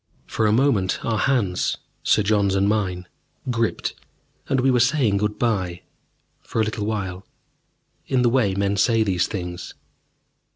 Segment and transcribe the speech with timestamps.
[0.25, 3.07] For a moment our hands, Sir John's and mine,
[3.51, 3.93] gripped,
[4.49, 5.83] and we were saying good bye
[6.41, 7.23] for a little while
[8.07, 9.75] in the way men say these things.